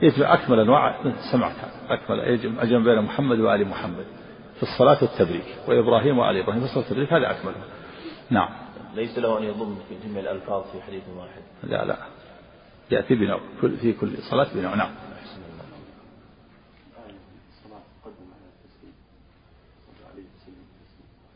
يجمع 0.02 0.34
اكمل 0.34 0.60
أنواع. 0.60 0.96
سمعتها 1.32 1.72
أكمل. 1.90 2.20
يجمع 2.64 2.64
بين 2.64 3.02
محمد 3.02 3.40
وآل 3.40 3.68
محمد 3.68 4.06
في 4.56 4.64
الصلاة 4.64 4.98
والتبريك. 5.02 5.56
وإبراهيم 5.68 6.18
وآل 6.18 6.38
إبراهيم 6.38 6.60
في 6.60 6.66
الصلاة 6.66 6.84
والتبريك. 6.84 7.14
هذا 7.14 7.32
أكمله 7.32 7.56
نعم. 8.30 8.50
ليس 8.96 9.18
له 9.18 9.40
أن 9.40 9.44
يضم 9.44 9.76
في 9.90 10.08
جميع 10.08 10.20
الألفاظ 10.20 10.64
في 10.72 10.82
حديث 10.82 11.04
واحد. 11.18 11.42
لا 11.64 11.86
لا. 11.86 11.98
يأتي 12.92 13.16
بنوع. 13.16 13.40
كل 13.62 13.78
في 13.78 13.94
كل 13.94 14.18
صلاة 14.18 14.48
بنوع. 14.56 14.76
نعم. 14.76 14.92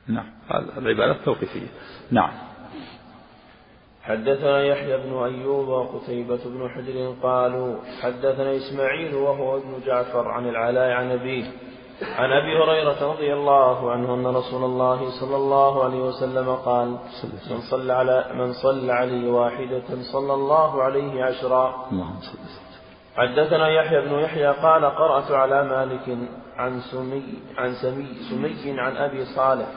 نعم. 0.07 0.25
هذا 0.49 0.77
العبادة 0.77 1.11
التوقيفية. 1.11 1.67
نعم. 2.11 2.46
حدثنا 4.07 4.63
يحيى 4.63 4.97
بن 4.97 5.23
أيوب 5.23 5.67
وقتيبة 5.67 6.39
بن 6.45 6.69
حجر 6.69 7.15
قالوا 7.23 7.75
حدثنا 8.01 8.55
إسماعيل 8.55 9.15
وهو 9.15 9.57
ابن 9.57 9.73
جعفر 9.85 10.27
عن 10.27 10.49
العلاء 10.49 10.91
عن 10.91 11.11
أبيه. 11.11 11.45
عن 12.01 12.31
أبي 12.31 12.57
هريرة 12.57 13.11
رضي 13.13 13.33
الله 13.33 13.91
عنه 13.91 14.13
أن 14.13 14.27
رسول 14.27 14.63
الله 14.63 15.09
صلى 15.09 15.35
الله 15.35 15.83
عليه 15.83 15.99
وسلم 15.99 16.55
قال 16.55 16.87
من 17.49 17.61
صلى 17.71 17.93
على 17.93 18.25
من 18.33 18.53
صلى 18.53 18.93
علي 18.93 19.29
واحدة 19.29 20.01
صلى 20.13 20.33
الله 20.33 20.83
عليه 20.83 21.23
عشرا 21.23 21.87
حدثنا 23.17 23.69
يحيى 23.69 24.01
بن 24.01 24.19
يحيى 24.19 24.47
قال 24.47 24.85
قرأت 24.85 25.31
على 25.31 25.63
مالك 25.63 26.17
عن 26.57 26.79
سمي 26.79 27.23
عن 27.57 27.73
سمي 27.73 28.07
سمي 28.29 28.81
عن 28.81 28.97
أبي 28.97 29.25
صالح 29.25 29.67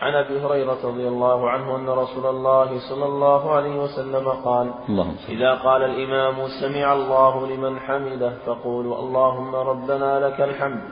عن 0.00 0.14
أبي 0.14 0.40
هريرة 0.40 0.78
رضي 0.84 1.08
الله 1.08 1.50
عنه 1.50 1.76
أن 1.76 1.88
رسول 1.88 2.26
الله 2.26 2.78
صلى 2.88 3.04
الله 3.04 3.50
عليه 3.52 3.76
وسلم 3.82 4.28
قال 4.28 4.72
إذا 5.28 5.54
قال 5.54 5.82
الإمام 5.82 6.48
سمع 6.60 6.92
الله 6.92 7.46
لمن 7.46 7.80
حمده 7.80 8.32
فقولوا 8.46 8.98
اللهم 8.98 9.54
ربنا 9.54 10.20
لك 10.20 10.40
الحمد 10.40 10.82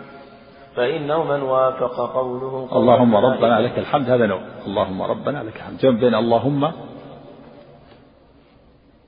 فإنه 0.77 1.25
من 1.25 1.43
وافق 1.43 2.13
قوله 2.15 2.69
قول 2.71 2.83
اللهم 2.83 3.17
ربنا 3.17 3.61
لك 3.61 3.79
الحمد 3.79 4.11
هذا 4.11 4.27
نوع. 4.27 4.41
اللهم 4.67 5.03
ربنا 5.03 5.43
لك 5.43 5.57
الحمد. 5.57 5.79
جنب 5.79 6.01
بين 6.01 6.15
اللهم 6.15 6.73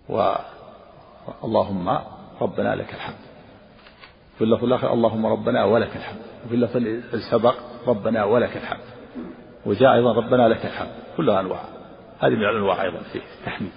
و 0.09 0.35
اللهم 1.45 1.99
ربنا 2.41 2.75
لك 2.75 2.95
الحمد. 2.95 3.23
في 4.39 4.45
اللفظ 4.45 4.65
الآخر 4.65 4.93
اللهم 4.93 5.27
ربنا 5.27 5.65
ولك 5.65 5.97
الحمد. 5.97 6.23
وفي 6.47 6.55
اللفظ 6.55 6.77
السبق 7.15 7.55
ربنا 7.87 8.25
ولك 8.25 8.57
الحمد. 8.57 8.98
وجاء 9.67 9.95
أيضا 9.95 10.13
ربنا 10.13 10.49
لك 10.49 10.67
الحمد. 10.67 10.93
كلها 11.17 11.41
أنواع. 11.41 11.61
هذه 12.21 12.31
من 12.31 12.45
الأنواع 12.45 12.83
أيضا 12.83 12.99
في 13.13 13.21
التحميد 13.41 13.73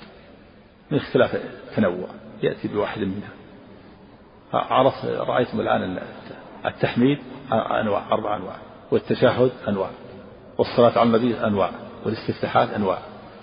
من 0.91 0.97
اختلاف 0.97 1.35
التنوع. 1.35 2.07
يأتي 2.43 2.67
بواحد 2.67 3.01
منها. 3.01 3.29
عرفت 4.53 5.05
رأيتم 5.05 5.59
الآن 5.61 5.99
التحميد 6.65 7.19
أنواع 7.51 8.01
أربع 8.11 8.35
أنواع. 8.35 8.55
والتشهد 8.91 9.51
أنواع. 9.67 9.89
والصلاة 10.57 10.99
على 10.99 11.03
النبي 11.03 11.47
أنواع. 11.47 11.69
والاستفتاحات 12.05 12.69
أنواع. 12.69 12.97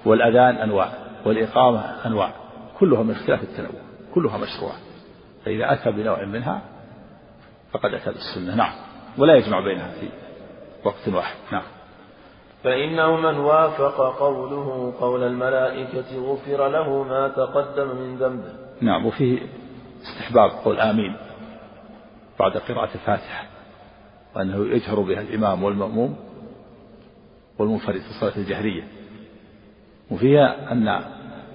والأذان 0.04 0.56
أنواع. 0.56 0.92
والإقامة 1.26 2.06
أنواع. 2.06 2.32
كلها 2.78 3.02
من 3.02 3.10
اختلاف 3.10 3.42
التنوع. 3.42 3.80
كلها 4.14 4.38
مشروعة. 4.38 4.76
فإذا 5.44 5.72
أتى 5.72 5.90
بنوع 5.90 6.24
منها 6.24 6.62
فقد 7.72 7.94
أتى 7.94 8.10
بالسنة. 8.10 8.54
نعم. 8.54 8.72
ولا 9.18 9.34
يجمع 9.34 9.60
بينها 9.60 9.88
في 9.88 10.08
وقت 10.84 11.08
واحد. 11.08 11.36
نعم. 11.52 11.62
فإنه 12.64 13.16
من 13.16 13.38
وافق 13.38 14.18
قوله 14.18 14.94
قول 15.00 15.22
الملائكة 15.22 16.18
غفر 16.18 16.68
له 16.68 17.02
ما 17.02 17.28
تقدم 17.28 17.96
من 17.96 18.16
ذنبه. 18.16 18.52
نعم 18.80 19.06
وفيه 19.06 19.40
استحباب 20.02 20.50
قول 20.50 20.80
آمين 20.80 21.16
بعد 22.40 22.56
قراءة 22.56 22.94
الفاتحة 22.94 23.46
وأنه 24.36 24.66
يجهر 24.66 25.00
بها 25.00 25.20
الإمام 25.20 25.62
والمأموم 25.64 26.16
والمنفرد 27.58 28.00
في 28.00 28.10
الصلاة 28.10 28.36
الجهرية. 28.36 28.82
وفيها 30.10 30.72
أن 30.72 30.88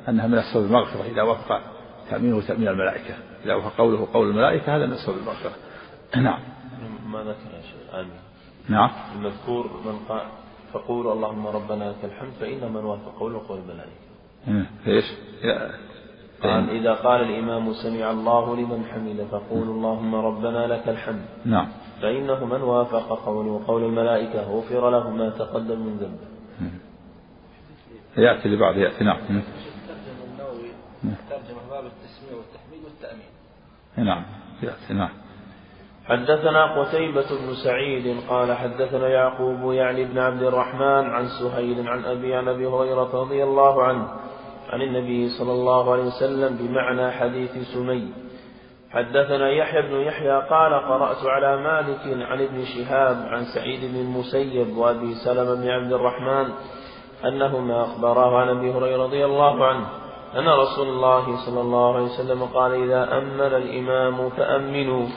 أنها 0.09 0.27
من 0.27 0.37
أسباب 0.37 0.65
المغفرة 0.65 1.03
إذا 1.03 1.21
وفق 1.21 1.61
تأمينه 2.09 2.41
تأمين 2.41 2.67
الملائكة. 2.67 3.15
إذا 3.45 3.55
وفق 3.55 3.77
قوله 3.77 4.07
قول 4.13 4.29
الملائكة 4.29 4.75
هذا 4.75 4.85
من 4.85 4.93
أسباب 4.93 5.17
المغفرة. 5.17 5.53
نعم. 6.15 6.39
ما 7.07 7.19
ذكر 7.19 7.55
يا 7.55 7.61
شيخ. 7.61 7.95
آمين. 7.95 8.19
نعم. 8.69 8.89
المذكور 9.15 9.81
من 9.85 9.99
قال 10.09 10.25
فقول 10.73 11.11
اللهم 11.11 11.47
ربنا 11.47 11.83
لك 11.83 12.05
الحمد 12.05 12.31
فإن 12.39 12.71
من 12.73 12.83
وافق 12.85 13.19
قوله 13.19 13.41
قول 13.47 13.59
الملائكة 13.59 14.03
إيش؟ 14.87 15.05
قال 16.43 16.69
إذا 16.69 16.93
قال 16.93 17.21
الإمام 17.21 17.73
سمع 17.73 18.11
الله 18.11 18.55
لمن 18.55 18.85
حمد 18.85 19.27
فقول 19.31 19.67
اللهم 19.67 20.15
ربنا 20.15 20.67
لك 20.67 20.89
الحمد. 20.89 21.25
نعم. 21.45 21.67
فإنه 22.01 22.45
من 22.45 22.61
وافق 22.61 23.25
قوله 23.25 23.63
قول 23.67 23.83
الملائكة 23.83 24.41
غفر 24.41 24.89
له 24.89 25.09
ما 25.09 25.29
تقدم 25.29 25.79
من 25.79 25.97
ذنبه. 25.97 26.27
يأتي 28.17 28.49
لبعض 28.49 28.77
يأتي 28.77 29.03
نعم. 29.03 29.17
ترجم 29.17 29.41
النووي 30.31 30.69
ترجم 31.29 31.57
باب 31.69 31.85
التسمية 31.85 32.35
والتحميد 32.37 32.83
والتأمين. 32.83 33.29
نعم 33.97 34.23
يأتي 34.63 34.93
نعم. 34.93 35.09
حدثنا 36.07 36.81
قتيبة 36.81 37.25
بن 37.29 37.53
سعيد 37.63 38.17
قال 38.29 38.53
حدثنا 38.53 39.07
يعقوب 39.07 39.73
يعني 39.73 40.05
بن 40.05 40.19
عبد 40.19 40.43
الرحمن 40.43 41.09
عن 41.09 41.27
سهيل 41.27 41.87
عن 41.87 42.05
أبي 42.05 42.35
عن 42.35 42.47
أبي 42.47 42.67
هريرة 42.67 43.09
رضي 43.13 43.43
الله 43.43 43.83
عنه 43.83 44.07
عن 44.69 44.81
النبي 44.81 45.29
صلى 45.29 45.51
الله 45.51 45.91
عليه 45.91 46.03
وسلم 46.03 46.57
بمعنى 46.57 47.11
حديث 47.11 47.51
سمي. 47.73 48.13
حدثنا 48.91 49.49
يحيى 49.49 49.81
بن 49.81 49.95
يحيى 49.95 50.41
قال 50.49 50.73
قرأت 50.73 51.25
على 51.25 51.57
مالك 51.57 52.27
عن 52.29 52.41
ابن 52.41 52.63
شهاب 52.65 53.17
عن 53.29 53.43
سعيد 53.43 53.91
بن 53.91 53.99
المسيب 53.99 54.77
وأبي 54.77 55.13
سلمة 55.13 55.55
بن 55.55 55.69
عبد 55.69 55.93
الرحمن 55.93 56.53
أنهما 57.25 57.81
أخبراه 57.81 58.37
عن 58.37 58.49
أبي 58.49 58.71
هريرة 58.71 59.03
رضي 59.03 59.25
الله 59.25 59.65
عنه 59.65 59.85
أن 60.35 60.47
رسول 60.49 60.87
الله 60.87 61.45
صلى 61.45 61.61
الله 61.61 61.95
عليه 61.95 62.05
وسلم 62.05 62.43
قال 62.43 62.83
إذا 62.83 63.17
أمن 63.17 63.41
الإمام 63.41 64.29
فأمنوا. 64.29 65.07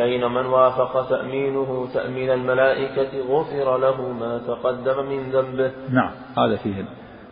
فإن 0.00 0.32
من 0.32 0.46
وافق 0.46 1.08
تأمينه 1.08 1.88
تأمين 1.94 2.30
الملائكة 2.30 3.20
غفر 3.20 3.78
له 3.78 4.12
ما 4.12 4.38
تقدم 4.38 5.06
من 5.06 5.30
ذنبه. 5.30 5.72
نعم 5.90 6.10
هذا 6.38 6.56
فيه 6.56 6.84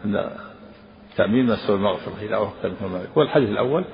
أن 0.05 0.31
تأمين 1.17 1.47
مسؤول 1.47 1.79
المغفرة 1.79 2.13
إذا 2.23 2.37
وافق 2.37 2.55
تأمين 2.63 2.77
الملائكة. 2.83 3.11
والحديث 3.17 3.49
الأول 3.49 3.85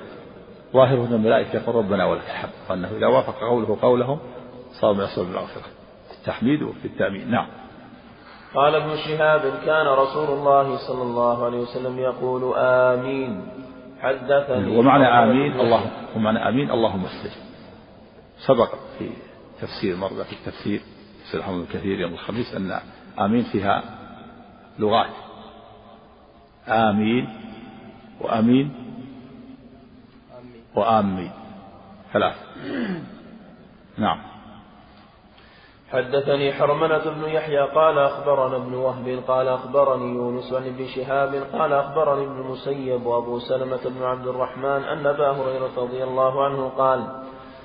ظاهره 0.73 1.07
أن 1.09 1.15
الملائكة 1.15 1.57
يقول 1.57 1.75
ربنا 1.75 2.05
ولك 2.05 2.23
الحمد 2.31 2.51
وأنه 2.71 2.89
إذا 2.97 3.07
وافق 3.07 3.35
قوله 3.41 3.79
قولهم 3.83 4.19
صار 4.81 4.95
من 4.95 5.01
أسباب 5.01 5.27
المغفرة. 5.27 5.63
في 6.09 6.19
التحميد 6.19 6.63
وفي 6.63 6.85
التأمين. 6.85 7.31
نعم. 7.31 7.47
قال 8.55 8.75
ابن 8.75 8.97
شهاب 8.97 9.41
كان 9.67 9.87
رسول 9.87 10.39
الله 10.39 10.77
صلى 10.77 11.03
الله 11.03 11.45
عليه 11.45 11.59
وسلم 11.59 11.99
يقول 11.99 12.55
آمين 12.57 13.47
حدثني 14.01 14.79
ومعنى 14.79 15.07
آمين 15.23 15.61
الله 15.61 15.81
ومعنى 16.17 16.49
آمين 16.49 16.71
اللهم 16.71 17.05
استجب 17.05 17.54
سبق 18.47 18.75
في 18.99 19.11
تفسير 19.61 19.97
مرة 19.97 20.23
في 20.23 20.33
التفسير 20.33 20.81
تفسير 21.25 21.41
الحمد 21.41 21.61
الكثير 21.61 22.01
يوم 22.01 22.13
الخميس 22.13 22.55
أن 22.55 22.81
آمين 23.21 23.43
فيها 23.43 23.83
لغات. 24.79 25.11
آمين 26.69 27.29
وأمين 28.21 28.75
وآمين. 30.75 31.31
ثلاث. 32.13 32.37
نعم. 33.99 34.35
حدثني 35.93 36.53
حرملة 36.53 37.11
بن 37.11 37.29
يحيى 37.29 37.61
قال 37.61 37.99
أخبرنا 37.99 38.57
ابن 38.57 38.75
وهب 38.75 39.23
قال 39.29 39.49
أخبرني 39.49 40.15
يونس 40.15 40.53
عن 40.53 40.67
ابن 40.67 40.87
شهاب 40.87 41.35
قال 41.53 41.73
أخبرني 41.73 42.25
ابن 42.25 42.41
المسيب 42.41 43.07
وأبو 43.07 43.39
سلمة 43.39 43.81
بن 43.85 44.03
عبد 44.03 44.27
الرحمن 44.27 44.85
أن 44.85 45.07
أبا 45.07 45.31
هريرة 45.31 45.71
رضي 45.77 46.05
الله 46.05 46.45
عنه 46.45 46.69
قال 46.69 47.25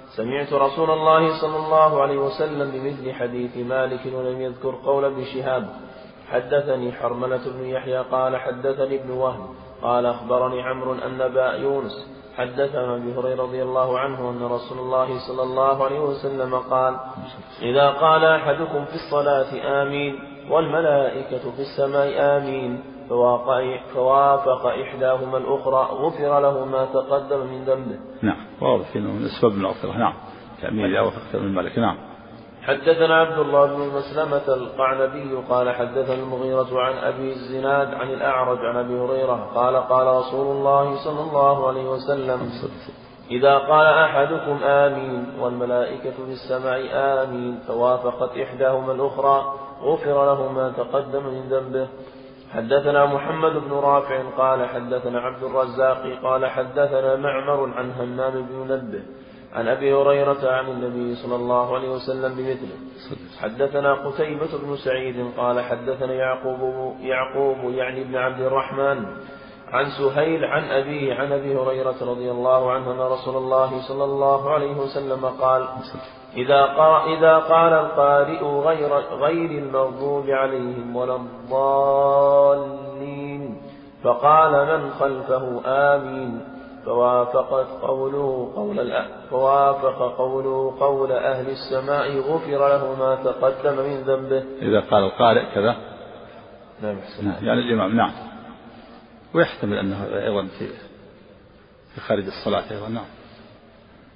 سمعت 0.09 0.53
رسول 0.53 0.91
الله 0.91 1.41
صلى 1.41 1.57
الله 1.57 2.01
عليه 2.01 2.17
وسلم 2.17 2.71
بمثل 2.71 3.13
حديث 3.13 3.57
مالك 3.57 3.99
ولم 4.13 4.41
يذكر 4.41 4.75
قول 4.85 5.05
ابن 5.05 5.23
شهاب 5.23 5.69
حدثني 6.29 6.91
حرملة 6.91 7.41
بن 7.45 7.65
يحيى 7.65 7.97
قال 7.97 8.37
حدثني 8.37 8.95
ابن 8.95 9.11
وهب 9.11 9.39
قال 9.81 10.05
أخبرني 10.05 10.61
عمرو 10.61 10.93
أن 10.93 11.21
أبا 11.21 11.53
يونس 11.53 12.07
حدثنا 12.37 12.95
أبي 12.95 13.13
هريرة 13.17 13.43
رضي 13.43 13.63
الله 13.63 13.99
عنه 13.99 14.29
أن 14.29 14.43
رسول 14.51 14.77
الله 14.79 15.19
صلى 15.27 15.43
الله 15.43 15.85
عليه 15.85 15.99
وسلم 15.99 16.55
قال 16.55 16.97
إذا 17.61 17.89
قال 17.89 18.25
أحدكم 18.25 18.85
في 18.85 18.95
الصلاة 18.95 19.81
آمين 19.83 20.19
والملائكة 20.49 21.51
في 21.51 21.59
السماء 21.61 22.37
آمين 22.37 22.83
فوافق 23.93 24.65
إحداهما 24.65 25.37
الأخرى 25.37 25.87
غفر 25.91 26.39
له 26.39 26.65
ما 26.65 26.85
تقدم 26.85 27.39
من 27.39 27.65
ذنبه. 27.65 27.99
نعم 28.21 28.45
واضح 28.61 28.95
إنه 28.95 29.11
من 29.11 29.25
أسباب 29.25 29.51
المغفرة 29.51 29.97
نعم 29.97 30.13
تأمين 30.61 30.85
اذا 30.85 31.01
وافقت 31.01 31.35
من 31.35 31.45
الملك 31.45 31.79
نعم. 31.79 31.97
حدثنا 32.61 33.15
عبد 33.15 33.39
الله 33.39 33.65
بن 33.65 33.97
مسلمة 33.97 34.47
القعنبي 34.47 35.35
قال 35.49 35.75
حدثنا 35.75 36.13
المغيرة 36.13 36.81
عن 36.81 36.93
أبي 36.93 37.31
الزناد 37.31 37.93
عن 37.93 38.09
الأعرج 38.09 38.57
عن 38.57 38.75
أبي 38.75 38.99
هريرة 38.99 39.49
قال 39.55 39.75
قال 39.75 40.07
رسول 40.07 40.55
الله 40.55 40.95
صلى 40.95 41.21
الله 41.21 41.67
عليه 41.67 41.89
وسلم 41.89 42.51
إذا 43.31 43.57
قال 43.57 43.85
أحدكم 43.85 44.63
آمين 44.63 45.25
والملائكة 45.39 46.11
في 46.11 46.31
السماء 46.31 46.81
آمين 46.93 47.59
فوافقت 47.67 48.37
إحداهما 48.37 48.91
الأخرى 48.91 49.53
غفر 49.81 50.25
له 50.25 50.51
ما 50.51 50.69
تقدم 50.77 51.23
من 51.23 51.49
ذنبه 51.49 51.87
حدثنا 52.53 53.05
محمد 53.05 53.51
بن 53.51 53.71
رافع 53.71 54.21
قال 54.37 54.65
حدثنا 54.69 55.19
عبد 55.19 55.43
الرزاق 55.43 56.03
قال 56.23 56.45
حدثنا 56.45 57.15
معمر 57.15 57.73
عن 57.77 57.91
همام 57.91 58.31
بن 58.31 58.55
منبه 58.55 59.03
عن 59.53 59.67
أبي 59.67 59.93
هريرة 59.93 60.51
عن 60.51 60.67
النبي 60.67 61.15
صلى 61.15 61.35
الله 61.35 61.75
عليه 61.75 61.89
وسلم 61.89 62.35
بمثله. 62.35 62.77
حدثنا 63.39 63.93
قتيبة 63.93 64.57
بن 64.63 64.75
سعيد 64.75 65.31
قال 65.37 65.61
حدثنا 65.61 66.13
يعقوب 66.13 66.95
يعقوب 67.01 67.73
يعني 67.73 68.01
ابن 68.01 68.15
عبد 68.15 68.41
الرحمن 68.41 69.05
عن 69.71 69.85
سهيل 69.89 70.45
عن 70.45 70.63
أبيه 70.63 71.15
عن 71.15 71.31
أبي 71.31 71.57
هريرة 71.57 71.95
رضي 72.01 72.31
الله 72.31 72.71
عنه 72.71 72.91
أن 72.91 72.99
رسول 72.99 73.35
الله 73.37 73.81
صلى 73.87 74.03
الله 74.03 74.51
عليه 74.51 74.75
وسلم 74.77 75.25
قال 75.25 75.67
إذا 76.37 76.65
قال, 76.65 77.17
إذا 77.17 77.37
قال 77.37 77.73
القارئ 77.73 78.43
غير, 78.43 78.93
غير 78.95 79.51
المغضوب 79.51 80.29
عليهم 80.29 80.95
ولا 80.95 81.15
الضالين 81.15 82.69
فقال 84.03 84.51
من 84.51 84.89
خلفه 84.89 85.61
آمين 85.65 86.41
فوافقت 86.85 87.67
قوله 87.81 88.51
قول 88.55 88.91
فوافق 89.29 90.15
قوله 90.17 90.75
قول 90.79 91.11
أهل 91.11 91.45
السماء 91.49 92.19
غفر 92.19 92.67
له 92.69 92.95
ما 92.99 93.15
تقدم 93.15 93.77
من 93.77 94.01
ذنبه. 94.01 94.43
إذا 94.61 94.79
قال 94.79 95.03
القارئ 95.03 95.43
كذا. 95.55 95.75
نعم 96.81 96.97
يعني 97.41 97.59
الإمام 97.59 97.95
نعم. 97.95 98.28
ويحتمل 99.33 99.77
أنه 99.77 100.05
أيضا 100.05 100.47
في 100.47 100.67
في 101.95 102.01
خارج 102.01 102.25
الصلاة 102.25 102.71
أيضا 102.71 102.89
نعم. 102.89 103.05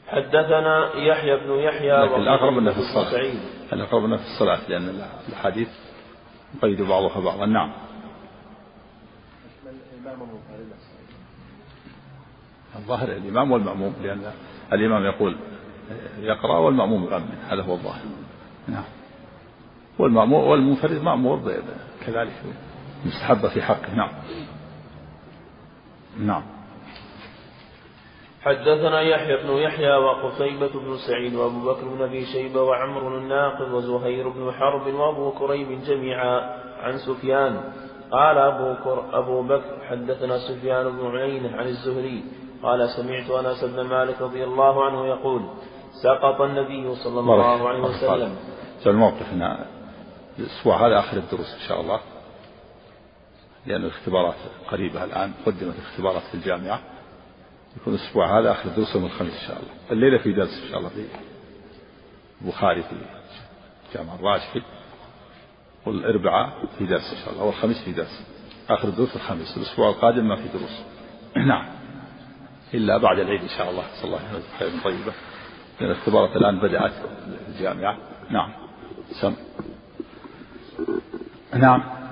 حدثنا 0.08 0.96
يحيى 0.96 1.38
بن 1.38 1.52
يحيى 1.52 1.92
لكن 1.92 2.22
الأقرب 2.22 2.58
أنه 2.58 2.72
في 2.72 2.80
الصلاة. 2.80 3.34
الأقرب 3.74 4.06
أنه 4.06 4.18
في 4.18 4.24
الصلاة 4.24 4.70
لأن 4.70 5.08
الحديث 5.30 5.70
يقيد 6.56 6.82
بعضها 6.82 7.20
بعضا 7.20 7.46
نعم. 7.46 7.72
الظاهر 12.76 13.12
الإمام 13.12 13.52
والمأموم 13.52 13.96
لأن 14.04 14.32
الإمام 14.74 15.06
يقول 15.06 15.38
يقرأ 16.20 16.58
والمأموم 16.58 17.04
يؤمن 17.04 17.38
هذا 17.50 17.62
هو 17.62 17.74
الظاهر. 17.74 18.02
نعم. 18.68 18.84
والمأمور 20.00 20.44
والمنفرد 20.44 21.02
مأمور 21.02 21.54
كذلك 22.06 22.34
مستحبة 23.06 23.50
في 23.50 23.62
حقه 23.62 23.96
نعم. 23.96 24.10
نعم. 26.20 26.44
حدثنا 28.42 29.02
يحيى 29.02 29.38
بن 29.38 29.50
يحيى 29.50 29.96
وقتيبة 29.96 30.68
بن 30.68 30.98
سعيد 30.98 31.36
وأبو 31.36 31.74
بكر 31.74 31.88
بن 31.88 32.02
أبي 32.04 32.26
شيبة 32.26 32.62
وعمر 32.62 33.18
الناقد 33.18 33.72
وزهير 33.72 34.30
بن 34.30 34.52
حرب 34.52 34.94
وأبو 34.94 35.32
كريب 35.32 35.84
جميعا 35.88 36.60
عن 36.84 36.98
سفيان. 36.98 37.64
قال 38.12 38.38
أبو, 38.38 38.84
كر 38.84 39.20
أبو 39.20 39.42
بكر 39.42 39.78
حدثنا 39.90 40.38
سفيان 40.38 40.90
بن 40.90 41.18
عيينة 41.18 41.58
عن 41.58 41.68
الزهري. 41.68 42.24
قال 42.64 42.90
سمعت 42.90 43.30
أنس 43.30 43.64
بن 43.64 43.82
مالك 43.82 44.22
رضي 44.22 44.44
الله 44.44 44.86
عنه 44.86 45.08
يقول 45.08 45.42
سقط 46.04 46.42
النبي 46.42 46.96
صلى 46.96 47.20
الله 47.20 47.68
عليه 47.68 47.82
وسلم. 47.82 48.36
الموقف 48.86 49.34
هنا. 49.34 49.66
الأسبوع 50.40 50.88
هذا 50.88 51.00
آخر 51.00 51.18
الدروس 51.18 51.54
إن 51.54 51.68
شاء 51.68 51.82
الله. 51.82 52.00
لأن 53.66 53.82
الاختبارات 53.82 54.36
قريبة 54.68 55.04
الآن 55.04 55.34
قدمت 55.46 55.76
الاختبارات 55.80 56.24
في 56.24 56.36
الجامعة. 56.36 56.80
يكون 57.78 57.94
الأسبوع 57.94 58.40
هذا 58.40 58.52
آخر 58.52 58.70
الدروس 58.70 58.96
يوم 58.96 59.06
الخميس 59.06 59.34
إن 59.34 59.48
شاء 59.48 59.58
الله. 59.58 59.72
الليلة 59.92 60.18
في 60.18 60.34
درس 60.34 60.64
إن 60.64 60.70
شاء 60.70 60.80
الله. 60.80 60.90
في 60.90 61.06
البخاري 62.42 62.84
في 62.84 62.96
جامع 63.94 64.16
الراجحي 64.16 64.62
والأربعاء 65.86 66.66
في 66.78 66.86
درس 66.86 67.14
إن 67.14 67.26
شاء 67.26 67.34
الله. 67.34 67.44
والخميس 67.44 67.84
في 67.86 67.92
درس. 67.92 68.24
آخر 68.70 68.88
الدروس 68.88 69.16
الخميس. 69.16 69.58
الأسبوع 69.58 69.90
القادم 69.90 70.28
ما 70.28 70.36
في 70.36 70.48
دروس. 70.58 70.84
نعم. 71.48 71.66
إلا 72.74 72.98
بعد 72.98 73.20
العيد 73.20 73.42
إن 73.42 73.50
شاء 73.58 73.70
الله. 73.70 73.84
صلى 73.94 74.06
الله 74.06 74.20
عليه 74.30 74.40
وسلم. 74.40 74.80
طيبة. 74.84 75.14
لأن 75.80 75.92
الاختبارات 75.92 76.36
الآن 76.36 76.60
بدأت 76.60 76.92
في 76.92 77.48
الجامعة. 77.48 77.98
نعم. 78.30 78.54
سم. 79.22 79.36
نعم. 81.54 82.03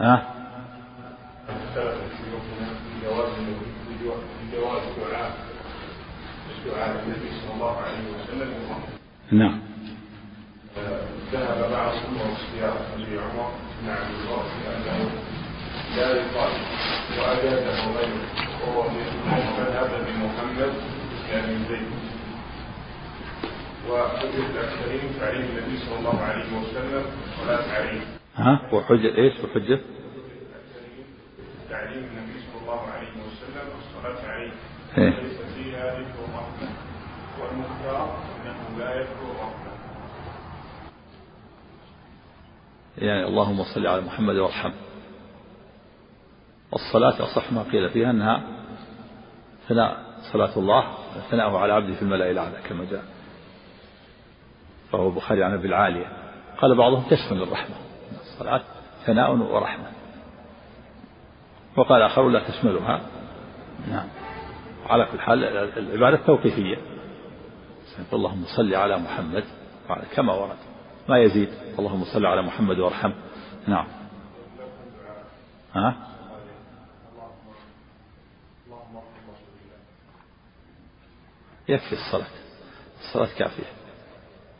ها؟ 0.00 0.34
نعم. 9.32 9.60
ذهب 11.32 11.70
واختيار 12.20 12.76
ابي 12.94 13.18
عمر 13.18 13.50
بن 13.82 13.88
عبد 13.90 14.10
الله 14.20 14.42
لا 15.96 16.10
يقال 16.10 16.52
واجازه 17.18 17.92
غيره 17.96 18.26
وهو 18.62 18.82
مذهب 19.58 19.90
بمحمد 20.06 20.72
كان 21.30 21.64
زيد 21.68 21.90
وحجة 23.90 24.46
الأكثرين 24.50 25.20
تعليم 25.20 25.42
النبي 25.42 25.78
صلى 25.78 25.98
الله 25.98 26.22
عليه 26.22 26.44
وسلم 26.58 27.04
ولا 27.42 27.56
تعليم. 27.62 28.17
ها؟ 28.38 28.68
وحجة 28.72 29.18
إيش؟ 29.18 29.32
وحجة؟ 29.44 29.80
تعليم 31.70 32.04
النبي 32.04 32.40
صلى 32.40 32.62
الله 32.62 32.80
عليه 32.80 33.08
وسلم 33.08 33.66
والصلاة 33.74 34.30
عليه. 34.32 34.52
إيه؟ 34.98 35.20
ليس 35.22 35.40
فيها 35.40 36.00
ذكر 36.00 36.18
الرحمة 36.28 36.68
والمختار 37.40 38.16
أنه 38.46 38.78
لا 38.78 39.00
يذكر 39.00 39.30
الرحمة 39.30 39.68
يعني 42.98 43.24
اللهم 43.26 43.64
صل 43.74 43.86
على 43.86 44.00
محمد 44.00 44.36
وارحم. 44.36 44.72
الصلاة 46.74 47.22
أصح 47.22 47.52
ما 47.52 47.62
قيل 47.62 47.90
فيها 47.90 48.10
أنها 48.10 48.42
ثناء 49.68 50.04
صلاة 50.32 50.58
الله 50.58 50.94
ثناءه 51.30 51.58
على 51.58 51.72
عبده 51.72 51.94
في 51.94 52.02
الملأ 52.02 52.30
الأعلى 52.30 52.56
كما 52.68 52.84
جاء. 52.84 53.04
رواه 54.94 55.08
البخاري 55.08 55.44
عن 55.44 55.52
أبي 55.52 55.68
العالية. 55.68 56.06
قال 56.58 56.76
بعضهم 56.76 57.02
تشمل 57.10 57.42
الرحمة. 57.42 57.87
الصلاة 58.38 58.62
ثناء 59.06 59.36
ورحمة. 59.36 59.92
وقال 61.76 62.02
آخر 62.02 62.28
لا 62.28 62.48
تشملها. 62.48 63.00
نعم. 63.90 64.08
على 64.86 65.06
كل 65.12 65.20
حال 65.20 65.44
العبادة 65.78 66.26
توقيفية. 66.26 66.76
اللهم 68.12 68.44
صل 68.56 68.74
على 68.74 68.98
محمد 68.98 69.44
كما 70.14 70.32
ورد. 70.32 70.56
ما 71.08 71.18
يزيد؟ 71.18 71.48
اللهم 71.78 72.04
صل 72.04 72.26
على 72.26 72.42
محمد 72.42 72.78
وارحم. 72.78 73.12
نعم. 73.66 73.86
ها؟ 75.74 75.96
يكفي 81.68 81.92
الصلاة. 81.92 82.30
الصلاة 83.00 83.38
كافية. 83.38 83.72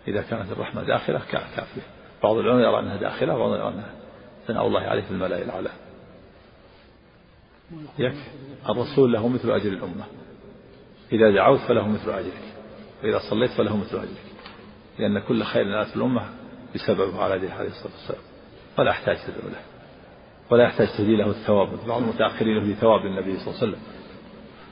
إذا 0.09 0.23
كانت 0.23 0.53
الرحمة 0.53 0.83
داخلة 0.83 1.19
كافية. 1.31 1.98
بعض 2.23 2.37
العلماء 2.37 2.73
يرى 2.73 2.81
أنها 2.81 2.97
داخلة 2.97 3.37
وبعض 3.37 3.59
يرى 3.59 3.69
أنها 3.69 3.91
ثناء 4.47 4.67
الله 4.67 4.81
عليه 4.81 5.03
في 5.03 5.11
الملائكة 5.11 5.45
الأعلى. 5.45 5.71
يكفي. 7.99 8.31
الرسول 8.69 9.13
له 9.13 9.29
مثل 9.29 9.51
أجر 9.51 9.73
الأمة. 9.73 10.05
إذا 11.13 11.31
دعوت 11.31 11.61
فله 11.61 11.89
مثل 11.89 12.11
أجرك. 12.11 12.55
وإذا 13.05 13.19
صليت 13.31 13.51
فله 13.51 13.77
مثل 13.77 13.97
أجرك. 13.97 14.25
لأن 14.99 15.19
كل 15.19 15.43
خير 15.43 15.65
نالت 15.65 15.97
الأمة 15.97 16.23
بسببه 16.75 17.23
على 17.23 17.35
يديه 17.35 17.53
عليه 17.53 17.69
الصلاة 17.69 17.93
والسلام. 17.93 18.21
ولا 18.79 18.91
يحتاج 18.91 19.17
تدعو 19.17 19.49
له. 19.49 19.61
ولا 20.51 20.65
يحتاج 20.65 20.89
تهدي 20.89 21.17
له 21.17 21.31
الثواب. 21.31 21.69
بعض 21.89 22.03
المتأخرين 22.03 22.65
في 22.65 22.75
ثواب 22.75 23.07
النبي 23.07 23.39
صلى 23.39 23.49
الله 23.49 23.63
عليه 23.63 23.73
وسلم. 23.73 23.83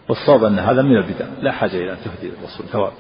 والصواب 0.09 0.45
أن 0.45 0.59
هذا 0.59 0.83
من 0.83 0.97
البدع. 0.97 1.27
لا 1.41 1.53
حاجة 1.53 1.77
إلى 1.77 1.93
أن 1.93 1.99
تهدي 2.05 2.29
للرسول. 2.29 2.67
ثواب. 2.67 2.93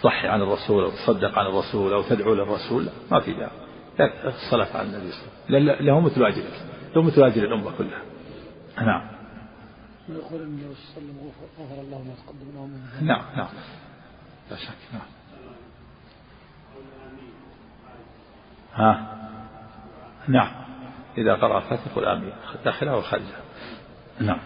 تصحي 0.00 0.28
عن 0.28 0.42
الرسول 0.42 0.84
أو 0.84 0.90
تصدق 0.90 1.38
عن 1.38 1.46
الرسول 1.46 1.92
أو 1.92 2.02
تدعو 2.02 2.34
للرسول. 2.34 2.88
ما 3.10 3.20
في 3.20 3.32
داعي. 3.32 3.67
الصلاة 4.00 4.76
على 4.76 4.86
النبي 4.88 5.12
صلى 5.12 5.22
الله 5.48 5.72
عليه 5.72 5.74
وسلم. 5.74 5.86
له 5.86 6.00
مثل 6.00 6.22
أجرك 6.22 6.62
له 6.96 7.02
مثل 7.02 7.22
أجر 7.22 7.42
الأمة 7.44 7.70
كلها. 7.78 8.02
نعم. 8.78 9.08
ويقول 10.08 10.40
النبي 10.42 10.74
صلى 10.74 11.02
الله 11.02 11.12
عليه 11.12 11.30
وسلم 11.30 11.32
غفر 11.58 11.80
الله 11.80 11.98
ما 11.98 12.14
تقدم 12.26 12.54
له 12.54 12.66
من 12.66 13.06
نعم 13.06 13.24
نعم. 13.36 13.48
لا 14.50 14.56
شك 14.56 14.76
نعم. 14.92 15.02
ها؟ 18.74 19.18
نعم. 20.28 20.64
إذا 21.18 21.34
قرأ 21.34 21.58
الفاتحة 21.58 21.94
قل 21.94 22.04
آمين. 22.04 22.32
داخلها 22.64 22.94
وخارجها. 22.94 23.40
نعم. 24.20 24.40